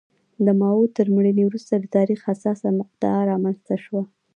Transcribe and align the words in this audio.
د 0.45 0.47
ماوو 0.59 0.93
تر 0.97 1.05
مړینې 1.15 1.43
وروسته 1.45 1.73
د 1.77 1.85
تاریخ 1.97 2.19
حساسه 2.29 2.67
مقطعه 2.79 3.21
رامنځته 3.31 3.75
شوه. 3.83 4.03